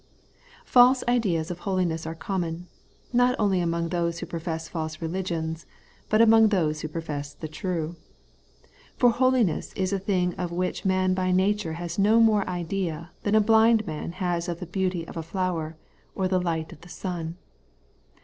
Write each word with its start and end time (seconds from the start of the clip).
False 0.65 1.03
ideas 1.07 1.51
of 1.51 1.59
holiness 1.59 2.07
are 2.07 2.15
common, 2.15 2.65
not 3.13 3.35
only 3.37 3.59
among 3.59 3.89
those 3.89 4.17
who 4.17 4.25
profess 4.25 4.67
false 4.67 4.99
religions, 4.99 5.67
but 6.09 6.19
among 6.23 6.47
those 6.47 6.81
who 6.81 6.87
profess 6.87 7.35
the 7.35 7.47
true. 7.47 7.95
For 8.97 9.11
holiness 9.11 9.73
is 9.73 9.93
a 9.93 9.99
thing 9.99 10.33
of 10.39 10.51
which 10.51 10.85
man 10.85 11.13
by 11.13 11.31
nature 11.31 11.73
has 11.73 11.99
no 11.99 12.19
more 12.19 12.49
idea 12.49 13.11
than 13.21 13.35
a 13.35 13.39
blind 13.41 13.85
man 13.85 14.13
has 14.13 14.49
of 14.49 14.59
the 14.59 14.65
beauty 14.65 15.07
of 15.07 15.17
a 15.17 15.21
flower 15.21 15.77
or 16.15 16.27
the 16.27 16.41
light 16.41 16.71
of 16.73 16.81
the 16.81 16.89
sun. 16.89 17.37